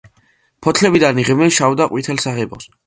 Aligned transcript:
ფოთლებიდან 0.67 1.21
იღებენ 1.25 1.55
შავ 1.59 1.81
და 1.83 1.91
ყვითელ 1.93 2.25
საღებავს. 2.27 2.77